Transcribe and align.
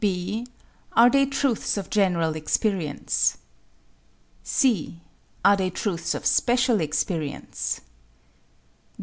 (b) 0.03 0.47
Are 0.93 1.11
they 1.11 1.27
truths 1.27 1.77
of 1.77 1.91
general 1.91 2.35
experience? 2.35 3.37
(c) 4.41 4.99
Are 5.45 5.55
they 5.55 5.69
truths 5.69 6.15
of 6.15 6.25
special 6.25 6.79
experience? 6.81 7.81